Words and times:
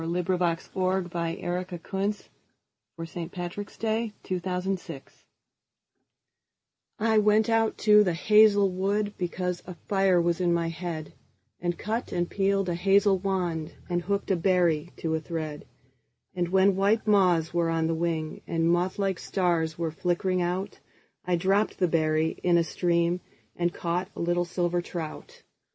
The 0.01 0.07
Wind 0.07 0.29
Among 0.29 0.39
the 0.39 0.47
Reeds. 0.47 0.69
1899. 1.13 2.11
9. 3.83 4.11
The 4.25 4.41
Song 4.41 4.55
of 4.57 4.65
Wandering 4.65 4.77
Aengus 4.97 5.13
I 6.97 7.17
WENT 7.19 7.47
out 7.49 7.77
to 7.77 8.03
the 8.03 8.15
hazel 8.15 8.71
wood, 8.71 9.13
Because 9.19 9.61
a 9.67 9.75
fire 9.87 10.19
was 10.19 10.41
in 10.41 10.51
my 10.51 10.69
head, 10.69 11.13
And 11.59 11.77
cut 11.77 12.11
and 12.11 12.27
peeled 12.27 12.69
a 12.69 12.73
hazel 12.73 13.19
wand, 13.19 13.75
And 13.87 14.01
hooked 14.01 14.31
a 14.31 14.35
berry 14.35 14.89
to 14.97 15.13
a 15.13 15.19
thread; 15.21 15.67
And 16.33 16.49
when 16.49 16.75
white 16.75 17.05
moths 17.05 17.53
were 17.53 17.69
on 17.69 17.85
the 17.85 17.93
wing, 17.93 18.41
And 18.47 18.71
moth 18.71 18.97
like 18.97 19.19
stars 19.19 19.77
were 19.77 19.91
flickering 19.91 20.41
out,I 20.41 21.35
dropped 21.35 21.77
the 21.77 21.87
berry 21.87 22.39
in 22.41 22.57
a 22.57 22.61
streamAnd 22.61 23.19
caught 23.73 24.07
a 24.15 24.19
little 24.19 24.45
silver 24.45 24.81
trout. 24.81 25.43